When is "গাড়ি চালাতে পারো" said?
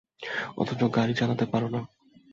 0.95-1.67